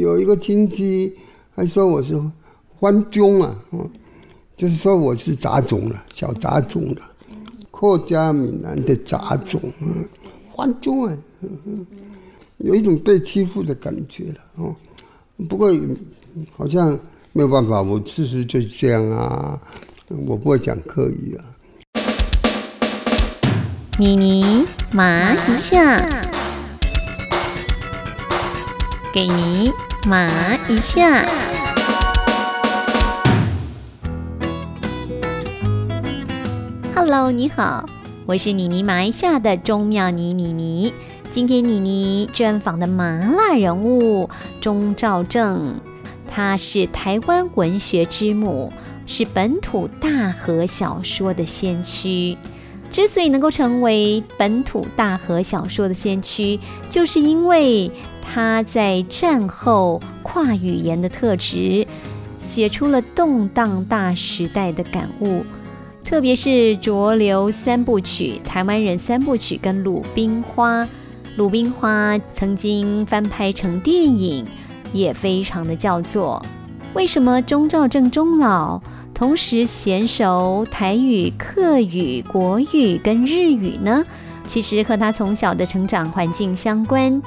[0.00, 1.14] 有一个亲戚
[1.54, 2.18] 还说我是
[2.80, 3.54] 番中啊，
[4.56, 7.02] 就是说我是杂种了，小杂种了，
[7.70, 10.02] 客家闽南的杂种，嗯，
[10.56, 11.16] 番中啊，
[12.56, 14.74] 有一种被欺负的感觉了，哦，
[15.50, 15.70] 不过
[16.50, 16.98] 好像
[17.34, 19.60] 没有办法，我事实就是这样啊，
[20.26, 21.44] 我不会讲客语啊。
[23.98, 25.98] 妮妮麻一下，
[29.12, 29.72] 给你
[30.06, 31.24] 麻一下。
[36.94, 37.84] Hello，你好，
[38.24, 40.94] 我是妮妮麻一下的钟妙妮妮妮。
[41.32, 45.74] 今天妮妮专访的麻辣人物钟兆正，
[46.32, 48.72] 他是台湾文学之母，
[49.06, 52.38] 是本土大河小说的先驱。
[52.92, 56.58] 之所以能够成为本土大河小说的先驱，
[56.90, 57.90] 就是因为
[58.32, 61.84] 他在战后跨语言的特质，
[62.38, 65.42] 写出了动荡大时代的感悟。
[66.04, 70.86] 特别是浊流三部曲、台湾人三部曲跟鲁冰花，
[71.36, 74.46] 鲁冰花曾经翻拍成电影，
[74.92, 76.40] 也非常的叫座。
[76.94, 78.80] 为什么钟兆正钟老？
[79.12, 84.02] 同时娴熟台语、客语、国语跟日语呢，
[84.46, 87.20] 其实和他从小的成长环境相关。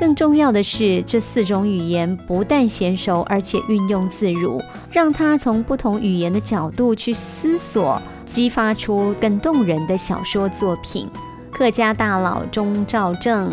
[0.00, 4.58] 更重要的是，这四种语言不但娴熟，而且运用自如，
[4.90, 11.06] 让他从不同语言的角度去思索，激发出更动人的小说作品。
[11.52, 13.52] 客家大佬钟兆正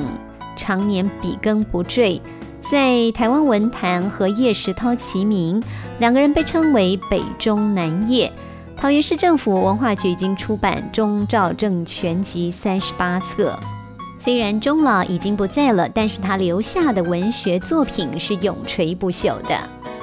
[0.56, 2.22] 常年笔耕不缀。
[2.62, 5.62] 在台湾文坛和叶石涛齐名，
[6.00, 8.32] 两个人被称为北中南叶。
[8.78, 13.60] 桃园市政府文化局已经出版《钟兆正全集》三十八册。
[14.18, 19.58] 虽然钟老已经不在了，但是他留下的文学作品是永垂不朽的。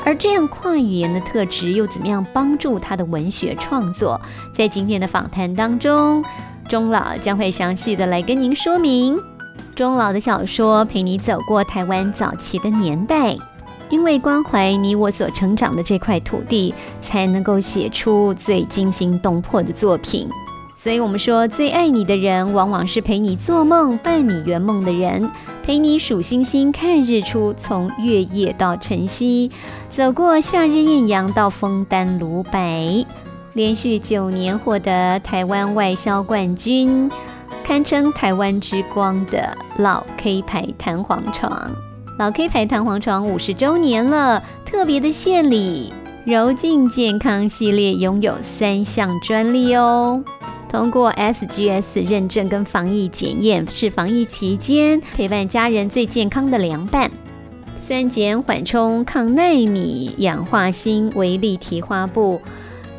[0.05, 4.21] 而这样跨语言的特质又怎么样帮助他的文学创作？
[4.53, 6.23] 在今天的访谈当中，
[6.69, 9.19] 钟老将会详细的来跟您说明。
[9.75, 13.37] 钟老的小说陪你走过台湾早期的年代，
[13.91, 20.29] 因为关怀你我所成长的这块土地，才能够写出最惊心动魄的作品。
[20.77, 25.31] 所以，我们说最爱你的人，往往是陪你做梦、伴你圆梦的人，
[25.63, 29.53] 陪你数星星、看日出，从月夜到晨曦，
[29.89, 33.07] 走过夏日艳阳到枫丹芦白，
[33.53, 37.11] 连续九年获得台湾外销冠军。
[37.63, 41.71] 堪称台湾之光的老 K 牌弹簧床，
[42.19, 45.91] 老 K 牌弹簧床五十周年了，特别的献礼，
[46.27, 50.23] 柔净健康系列拥有三项专利哦。
[50.75, 57.09] 通过 SGS 认证跟防疫检验，是防疫期间陪伴家人最健康的凉拌。
[57.77, 62.41] 酸碱缓冲、抗耐米、氧化锌为立体花布，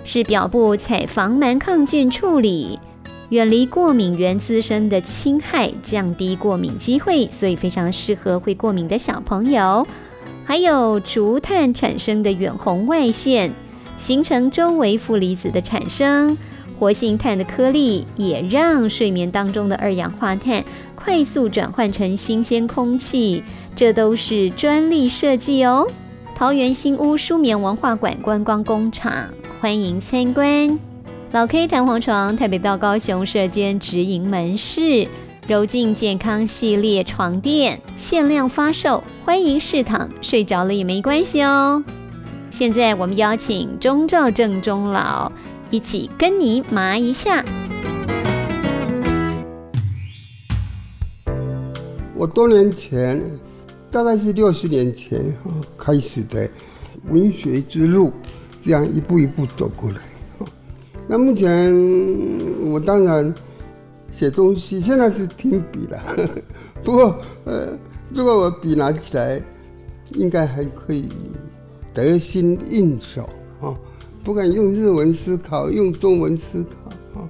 [0.06, 2.80] 是表布采防螨抗菌处理。
[3.28, 9.86] 远离过敏源滋生的侵害，降低过敏机会，所以非常适合会过敏的小朋友。
[10.46, 13.54] 还有竹炭产生的远红外线，
[13.98, 16.38] 形成周围负离子的产生，
[16.80, 20.64] 活性炭的颗粒也让睡眠当中的二氧化碳
[20.96, 23.44] 快速转换成新鲜空气，
[23.76, 25.88] 这都是专利设计哦。
[26.36, 29.12] 桃园新屋舒眠文化馆观光工厂，
[29.62, 30.80] 欢迎参观。
[31.32, 35.08] 老 K 弹簧床，台北到高雄设间直营门市，
[35.48, 41.84] 柔净健康系列床垫限量发售，欢迎试躺，睡着了也没关系哦。
[42.52, 45.32] 现在我们邀请钟兆正钟老
[45.76, 47.44] 一起跟你麻一下。
[52.16, 53.22] 我多年前，
[53.92, 55.22] 大概是六十年前
[55.78, 56.50] 开始的
[57.10, 58.14] 文学之路，
[58.64, 59.98] 这样一步一步走过来。
[61.10, 61.76] 那目前
[62.72, 63.34] 我当然
[64.14, 66.02] 写东西，现在是停笔了。
[66.86, 67.78] 不过，呃，
[68.14, 69.42] 如果我笔拿起来，
[70.14, 71.10] 应该还可以
[71.94, 73.30] 得心应手
[73.60, 73.76] 啊！
[74.26, 77.30] 不敢用日文思考，用中文思考啊。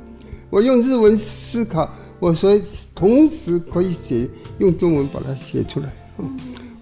[0.50, 1.88] 我用日文思考，
[2.19, 2.63] 我所以
[2.95, 4.27] 同时可以写
[4.57, 5.94] 用中文把它写出来。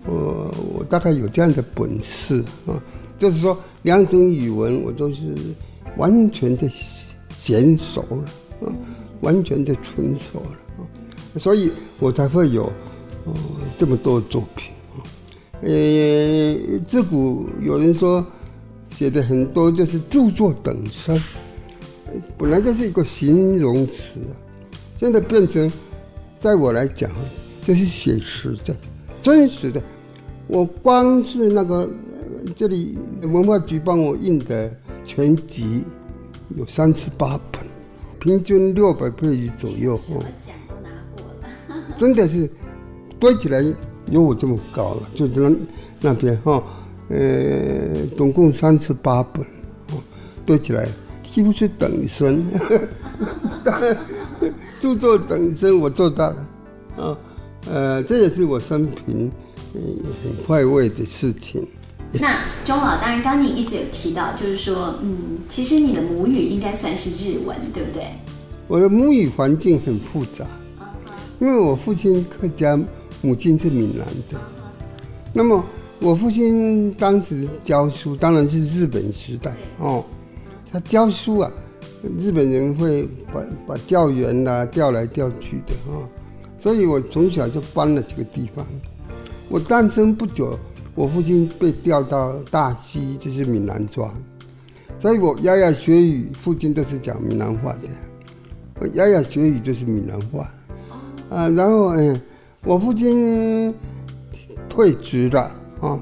[0.06, 2.80] 我我大概有这样的本事啊，
[3.18, 5.36] 就是说两种语文我都是。
[5.95, 6.68] 完全的
[7.30, 8.74] 娴熟了，啊，
[9.21, 10.81] 完全的纯熟了，啊，
[11.38, 11.69] 所以
[12.00, 12.63] 我才会有，
[13.25, 13.33] 哦，
[13.77, 15.06] 这么多作品，啊，
[15.62, 18.25] 呃，自古有人说
[18.94, 21.19] 写的很多就是著作等身，
[22.38, 24.19] 本来就是一个形容词，
[25.00, 25.69] 现在变成，
[26.40, 27.10] 在我来讲，
[27.63, 28.75] 就是写实的、
[29.22, 29.81] 真实的。
[30.48, 34.72] 我光是那个呃这里文化局帮我印的
[35.04, 35.84] 全集
[36.56, 37.62] 有三十八本，
[38.19, 40.24] 平均六百配子左右哦。
[40.45, 41.84] 奖都拿过了。
[41.98, 42.48] 真的是
[43.19, 43.66] 堆起来
[44.12, 45.56] 有我这么高了，就那
[46.00, 46.62] 那边哈、
[47.13, 49.44] 呃，总共三十八本，
[49.92, 50.01] 哦，
[50.48, 50.88] 堆起来
[51.21, 52.44] 几乎是等身，
[54.81, 56.48] 著作等身我做到了，
[56.98, 57.18] 啊，
[57.71, 59.31] 呃，这也是我生平
[59.75, 59.80] 呃
[60.24, 61.63] 很快慰的事情。
[62.13, 68.07] 那钟老，当然刚刚你一直有提到，就是说，嗯，其实你的母语应该算是日文，对不对？
[68.68, 70.45] 我的母语环境很复杂，
[71.39, 72.80] 因为我父亲客家，
[73.21, 74.39] 母亲是闽南的。
[75.31, 75.63] 那么
[76.04, 80.04] 我父亲当时教书，当然是日本时代哦，
[80.70, 81.50] 他教书啊，
[82.20, 86.04] 日本人会把把教员啦、调来调去的哦，
[86.60, 88.66] 所以我从小就搬了几个地方。
[89.48, 90.60] 我诞生不久，
[90.94, 94.14] 我父亲被调到大溪，就是闽南庄，
[95.00, 97.88] 所以我牙牙学语，父亲都是讲闽南话的。
[98.82, 100.52] 我牙牙学语就是闽南话，
[101.30, 102.20] 啊，然后嗯，
[102.66, 103.74] 我父亲
[104.68, 105.50] 退职了
[105.83, 106.00] 啊，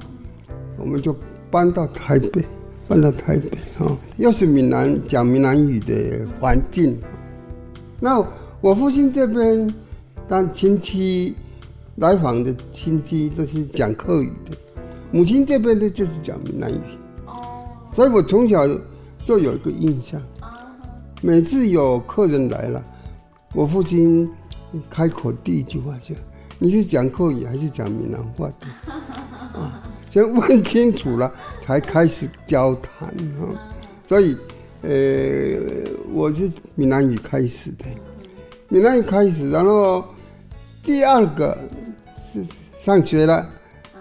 [0.78, 1.14] 我们就
[1.50, 2.44] 搬到台北，
[2.86, 3.48] 搬到台北
[3.78, 6.96] 啊，又是闽南讲闽南语的环境。
[7.98, 8.24] 那
[8.60, 9.68] 我父亲这边，
[10.28, 11.34] 当亲戚
[11.96, 14.56] 来访的亲戚都是讲客语的，
[15.10, 16.80] 母亲这边的就是讲闽南语，
[17.92, 18.66] 所以我从小
[19.18, 20.20] 就有一个印象。
[21.20, 22.82] 每次有客人来了，
[23.52, 24.28] 我父亲
[24.88, 26.14] 开口第一句话就
[26.62, 28.66] ：“你是讲客语还是讲闽南话的？”
[29.58, 31.34] 啊，先问清楚了
[31.66, 33.50] 才开始交谈啊。
[34.08, 34.36] 所以，
[34.82, 35.58] 呃，
[36.12, 37.84] 我是闽南语开始的，
[38.68, 40.04] 闽南语开始，然后
[40.84, 41.58] 第二个
[42.32, 42.44] 是
[42.78, 43.44] 上学了，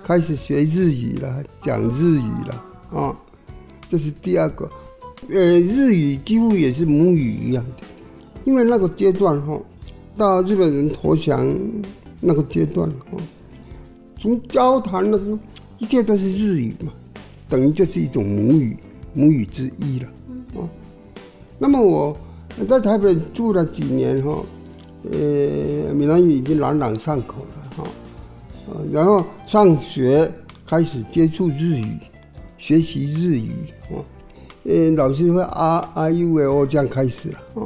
[0.03, 3.15] 开始学日语了，讲日语了啊，
[3.89, 4.69] 这是第二个。
[5.29, 7.87] 呃，日语几乎也是母语一样的，
[8.45, 9.59] 因为那个阶段哈，
[10.15, 11.51] 到日本人投降
[12.21, 13.18] 那个阶段啊，
[14.19, 15.38] 从交谈的时候，
[15.79, 16.94] 一切都是日语嘛，
[17.50, 18.77] 等于就是一种母语，
[19.13, 20.07] 母语之一了
[20.56, 20.69] 啊。
[21.57, 22.15] 那么我
[22.68, 24.44] 在台北住了几年哈，
[25.12, 27.83] 呃，闽南语已经朗朗上口了哈，
[28.69, 30.31] 呃，然后上学
[30.65, 31.97] 开始接触日语，
[32.57, 33.51] 学习日语
[33.89, 33.97] 啊。
[34.63, 37.65] 呃，老师会啊啊 u 喂哦这样开始了啊。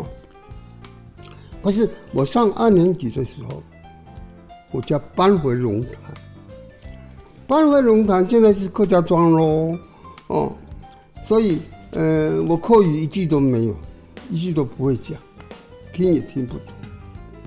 [1.62, 3.62] 可是我上二年级的时候，
[4.76, 5.92] 我家搬回龙潭，
[7.48, 9.78] 搬回龙潭现在是客家庄喽，
[10.28, 10.52] 哦，
[11.24, 11.62] 所以
[11.92, 13.76] 呃，我口语一句都没有，
[14.30, 15.18] 一句都不会讲，
[15.94, 16.62] 听也听不懂，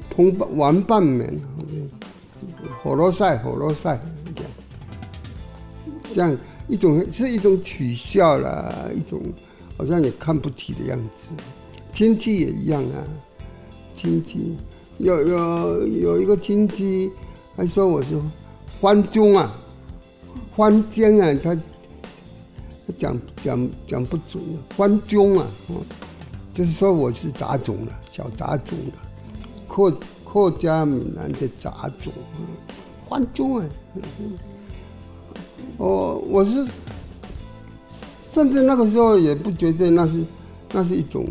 [0.09, 1.39] 同伴玩伴们，
[2.83, 4.01] 火罗赛火罗赛
[4.35, 4.51] 这样，
[6.15, 6.37] 这样。
[6.69, 9.19] 一种是一种取笑啦，一种
[9.79, 11.43] 好像也看不起的样子。
[11.95, 13.05] 亲戚也一样啊，
[13.95, 14.55] 亲戚
[14.99, 17.11] 有有有一个亲戚
[17.57, 18.09] 还说我是
[18.81, 19.55] 欢中啊，
[20.57, 21.63] 欢江啊，他他
[22.99, 25.47] 讲讲讲不准了，欢中啊，
[26.53, 28.93] 就是说我是杂种了，小杂种了，
[29.69, 32.13] 客客家闽南的杂种，
[33.09, 33.67] 欢中啊。
[35.77, 36.67] 哦，我是，
[38.33, 40.25] 甚至那个时候也不觉得那是，
[40.73, 41.25] 那是一种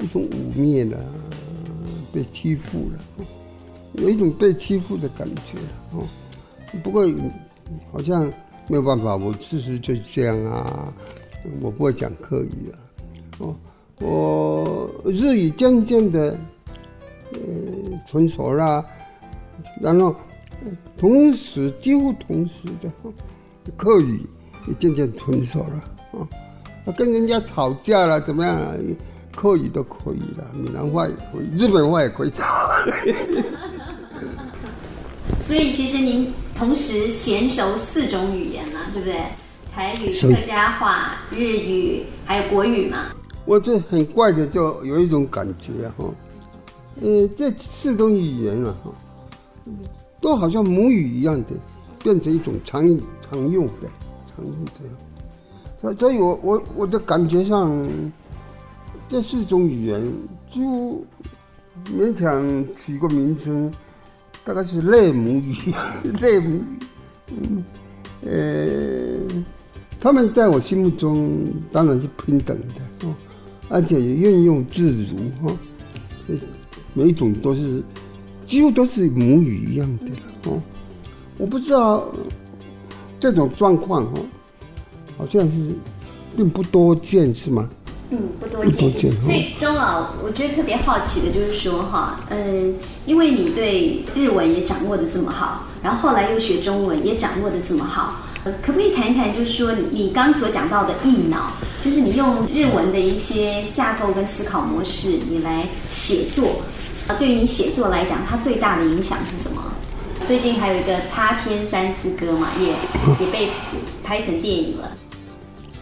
[0.00, 0.96] 一种污蔑的，
[2.14, 3.00] 被欺负了，
[3.94, 5.58] 有一种被欺负的感觉
[5.90, 6.06] 哦。
[6.84, 7.04] 不过
[7.92, 8.30] 好像
[8.68, 10.94] 没有办法，我事实就这样啊，
[11.60, 12.78] 我不会讲客语啊，
[13.40, 13.56] 哦，
[13.98, 16.38] 我日语渐渐的
[17.32, 17.40] 呃
[18.06, 18.86] 成熟了，
[19.80, 20.14] 然后
[20.96, 22.88] 同时几乎同时的。
[23.78, 24.20] 客语
[24.68, 28.62] 也渐渐成熟了啊，跟人家吵架了怎么样？
[29.34, 32.46] 客语都可以了，闽南话也可以，日本话也可以唱。
[35.40, 39.20] 所以其实您同时娴熟四种语言嘛，对不对？
[39.74, 42.98] 台语、客家话、日语，还有国语嘛。
[43.44, 46.04] 我这很怪的，就有一种感觉哈，
[47.02, 48.90] 呃，这四种语言啊，哈，
[50.20, 51.50] 都好像母语一样的，
[52.02, 52.86] 变成一种常
[53.20, 53.88] 常用的，
[54.34, 54.70] 常用的，
[55.82, 57.86] 所所以，我我我的感觉上，
[59.08, 60.12] 这四种语言
[60.50, 61.04] 就
[61.86, 63.70] 勉强取个名称，
[64.44, 65.54] 大概是类母语，
[66.20, 66.64] 类母语，
[67.30, 67.64] 嗯，
[68.22, 69.42] 呃，
[70.00, 71.36] 他们在我心目中
[71.72, 73.14] 当然是平等的哦，
[73.68, 75.56] 而且也运用自如哈，
[76.92, 77.82] 每一种都是
[78.46, 80.62] 几乎都是母语一样的了哦，
[81.38, 82.06] 我不知道。
[83.20, 84.26] 这种状况哦，
[85.16, 85.72] 好像是
[86.36, 87.66] 并不多见，是吗？
[88.14, 89.20] 嗯，不多见。
[89.20, 98.16] 所以钟老，我觉得特别好奇的就是说哈，嗯，因为你对日文也掌握的这么好，然后后来又学中文也掌握的这么好，
[98.62, 101.52] 可不可以谈一谈，就是说你刚所讲到的意脑，
[101.82, 106.60] 就是你用日文的一些架构跟思考模式，你来写作
[107.08, 107.16] 啊？
[107.18, 109.62] 对于你写作来讲，它最大的影响是什么？
[110.26, 112.68] 最近还有一个《擦天山之歌》嘛，也
[113.24, 113.50] 也被
[114.02, 114.90] 拍成电影了。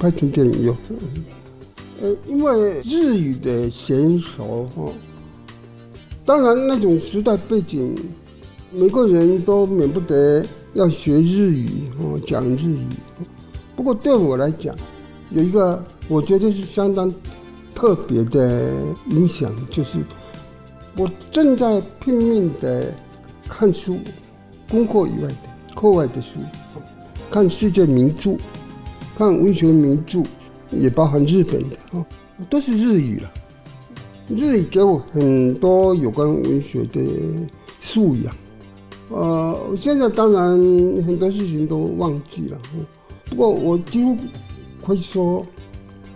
[0.01, 0.77] 拍成电影有。
[2.03, 4.93] 呃，因为日语的娴熟哈，
[6.27, 7.95] 当然那种时代背景，
[8.73, 10.45] 每个人都免不得
[10.75, 11.69] 要学日语
[12.01, 12.87] 哦，讲日语。
[13.77, 14.75] 不过对我来讲，
[15.31, 17.15] 有一个我觉得是相当
[17.73, 18.73] 特别的
[19.11, 19.99] 影响，就是
[20.97, 22.93] 我正在拼命的
[23.49, 23.97] 看书，
[24.69, 25.37] 功课以外的
[25.77, 26.41] 课外的书，
[27.31, 28.37] 看世界名著，
[29.17, 30.21] 看文学名著。
[30.73, 32.05] 也包含日本的哦，
[32.49, 33.31] 都是日语了。
[34.29, 37.01] 日语给我很多有关文学的
[37.83, 38.35] 素养。
[39.11, 40.51] 呃，现在当然
[41.05, 42.59] 很多事情都忘记了，
[43.27, 44.17] 不过我几乎
[44.87, 45.45] 可以说，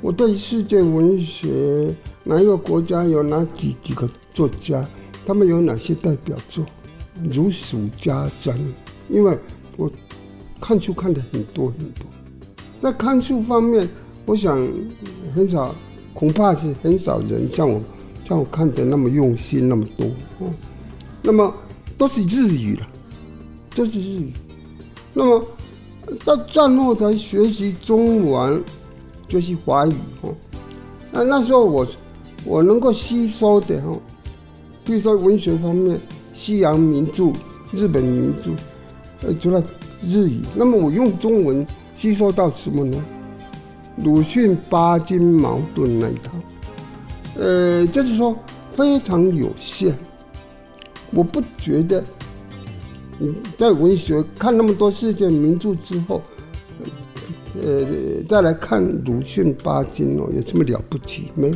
[0.00, 1.94] 我对世界文学
[2.24, 4.88] 哪一个国家有哪几几个作家，
[5.26, 6.64] 他们有哪些代表作，
[7.30, 8.58] 如数家珍。
[9.10, 9.36] 因为
[9.76, 9.90] 我
[10.58, 12.06] 看书看的很多很多，
[12.80, 13.86] 在看书方面。
[14.26, 14.58] 我想，
[15.34, 15.72] 很少，
[16.12, 17.80] 恐怕是很少人像我，
[18.28, 20.04] 像我看的那么用心那么多。
[20.40, 20.52] 哦，
[21.22, 21.54] 那么
[21.96, 22.86] 都是日语了，
[23.74, 24.32] 都是日语。
[25.14, 25.46] 那么
[26.24, 28.60] 到战后才学习中文，
[29.28, 29.92] 学习华语。
[30.22, 30.34] 哦，
[31.12, 31.86] 那那时候我
[32.44, 33.96] 我能够吸收的哦，
[34.84, 35.98] 比如说文学方面，
[36.32, 37.32] 西洋名著、
[37.72, 38.50] 日本名著，
[39.26, 39.62] 呃，除了
[40.02, 41.64] 日语，那么我用中文
[41.94, 43.02] 吸收到什么呢？
[44.04, 46.32] 鲁迅八经矛盾那一套，
[47.38, 48.36] 呃，就是说
[48.74, 49.94] 非常有限。
[51.12, 52.04] 我不觉得，
[53.20, 56.20] 嗯，在文学看那么多世界名著之后，
[57.62, 57.86] 呃，
[58.28, 61.50] 再来看鲁迅八经哦，有这么了不起没？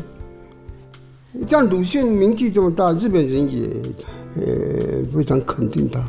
[1.47, 3.69] 像鲁迅名气这么大，日本人也
[4.37, 6.03] 呃非常肯定他。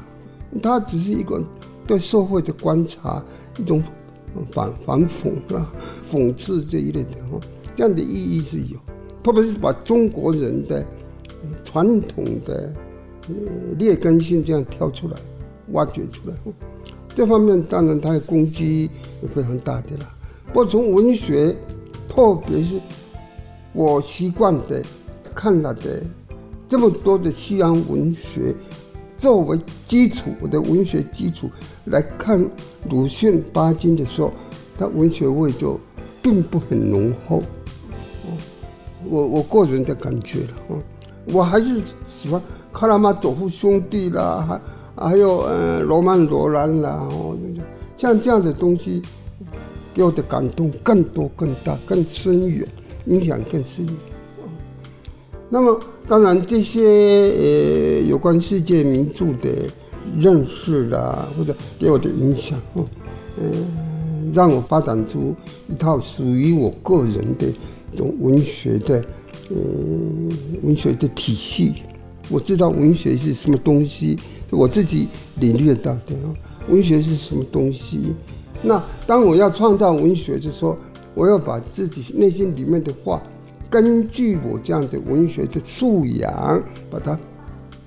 [0.64, 1.42] 他只是一个
[1.86, 3.22] 对社会的观察，
[3.58, 3.84] 一种。
[4.52, 5.72] 反反讽啊，
[6.12, 7.40] 讽刺这一类的哈，
[7.76, 8.78] 这样的意义是有，
[9.22, 10.86] 特别是把中国人的
[11.64, 12.74] 传统的
[13.78, 15.16] 劣根性这样挑出来、
[15.72, 16.36] 挖掘出来，
[17.16, 18.90] 这方面当然他的攻击
[19.22, 20.10] 也非常大的了。
[20.48, 21.56] 不过从文学，
[22.08, 22.80] 特别是
[23.74, 24.82] 我习惯的
[25.34, 26.02] 看了的
[26.68, 28.56] 这么多的西洋文学。
[29.22, 31.48] 作为基础的文学基础
[31.86, 32.44] 来看
[32.90, 34.34] 鲁迅八经的时候，
[34.80, 35.80] 他文学味就
[36.24, 37.40] 并不很浓厚。
[39.08, 40.48] 我我个人的感觉了，
[41.26, 41.80] 我还是
[42.18, 42.42] 喜欢
[42.74, 44.60] 卡拉马佐夫兄弟啦，
[44.98, 47.38] 还还有呃罗曼罗兰啦，哦，
[47.96, 49.04] 像这样的东西
[49.94, 52.68] 给我的感动更多、更大、更深远，
[53.06, 53.96] 影响更深远。
[55.54, 55.78] 那么，
[56.08, 59.50] 当然这些呃有关世界名著的
[60.18, 62.58] 认识啦，或者给我的影响，
[63.38, 65.36] 嗯，让我发展出
[65.68, 67.48] 一套属于我个人的
[67.92, 69.04] 一种文学的，
[69.50, 70.30] 嗯，
[70.64, 71.74] 文学的体系。
[72.30, 74.18] 我知道文学是什么东西，
[74.52, 76.16] 我自己领略到的。
[76.70, 78.14] 文学是什么东西？
[78.62, 80.78] 那当我要创造文学的时候，
[81.14, 83.22] 我要把自己内心里面的话。
[83.72, 87.18] 根据我这样的文学的素养，把它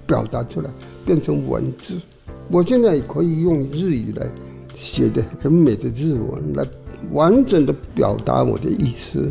[0.07, 0.71] 表达出来，
[1.05, 2.00] 变成文字。
[2.49, 4.26] 我现在也可以用日语来
[4.73, 6.64] 写的很美的日文，来
[7.12, 9.31] 完整的表达我的意思。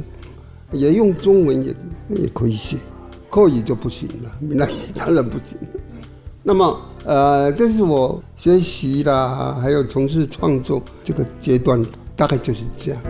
[0.72, 1.76] 也用中文也
[2.22, 2.78] 也可以写，
[3.32, 5.58] 口语就不行了，那当然不行。
[6.44, 11.84] 那么，呃，这是我学习啦，还有从事创作这个阶段，
[12.16, 13.02] 大概就是这样。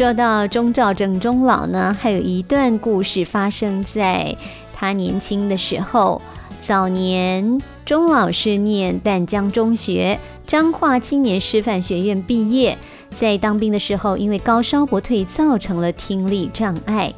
[0.00, 4.34] 说到钟兆正钟老呢，还有一段故事发生在
[4.72, 6.22] 他年轻的时候。
[6.62, 12.78] 早年钟老是念淡江中学、彰化青年师范学院毕业，
[13.10, 17.12] 在当兵的时候，因为高烧不退，造成了听力障碍。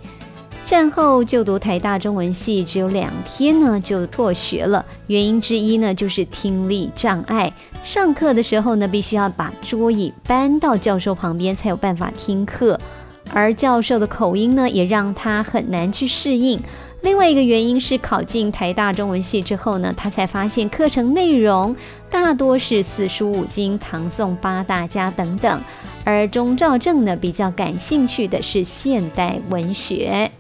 [0.64, 4.84] 战后就读台大中文系，只有两天呢就辍学了。
[5.08, 7.52] 原因之一呢就是听力障碍，
[7.84, 12.80] 上课的时候呢必须要把桌椅搬到教授旁边才有办法听课，
[13.34, 16.58] 而教授的口音呢也让他很难去适应。
[17.02, 21.74] 另外一个原因是考进台大中文系之后呢，他才发现课程内容
[22.08, 25.60] 大多是四书五经、唐宋八大家等等，
[26.04, 30.30] 而钟兆正呢比较感兴趣的是现代文学，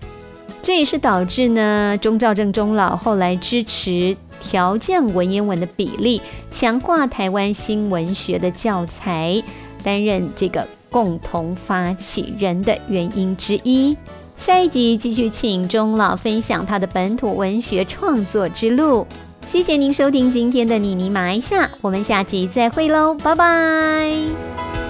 [0.62, 9.42] 这也是导致呢钟兆正钟老后来支持调降文言文的比例，强化台湾新文学的教材，
[9.82, 13.96] 担任这个共同发起人的原因之一。
[14.36, 19.06] 下一集继续请钟老分享他的本土文学创作之路。
[19.44, 24.81] 谢谢您收听今天的妮妮马一下，我们下集再会喽，拜拜。